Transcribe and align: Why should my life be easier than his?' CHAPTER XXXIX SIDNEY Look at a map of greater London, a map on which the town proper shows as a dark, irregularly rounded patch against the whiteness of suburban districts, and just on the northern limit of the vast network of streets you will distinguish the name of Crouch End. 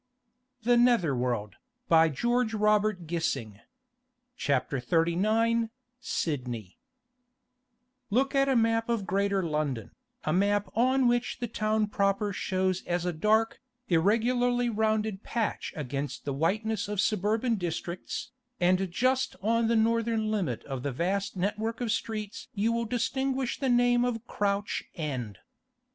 Why 0.63 0.71
should 0.71 0.79
my 0.79 0.91
life 1.13 1.49
be 1.87 2.25
easier 2.25 2.93
than 2.93 3.07
his?' 3.07 3.55
CHAPTER 4.35 4.79
XXXIX 4.81 5.69
SIDNEY 5.99 6.79
Look 8.09 8.33
at 8.33 8.49
a 8.49 8.55
map 8.55 8.89
of 8.89 9.05
greater 9.05 9.43
London, 9.43 9.91
a 10.23 10.33
map 10.33 10.71
on 10.75 11.07
which 11.07 11.37
the 11.37 11.47
town 11.47 11.85
proper 11.85 12.33
shows 12.33 12.83
as 12.85 13.05
a 13.05 13.13
dark, 13.13 13.61
irregularly 13.89 14.71
rounded 14.71 15.21
patch 15.21 15.71
against 15.75 16.25
the 16.25 16.33
whiteness 16.33 16.87
of 16.87 16.99
suburban 16.99 17.53
districts, 17.57 18.31
and 18.59 18.89
just 18.91 19.35
on 19.43 19.67
the 19.67 19.75
northern 19.75 20.31
limit 20.31 20.63
of 20.63 20.81
the 20.81 20.91
vast 20.91 21.37
network 21.37 21.79
of 21.79 21.91
streets 21.91 22.47
you 22.55 22.71
will 22.71 22.85
distinguish 22.85 23.59
the 23.59 23.69
name 23.69 24.03
of 24.03 24.25
Crouch 24.25 24.83
End. 24.95 25.37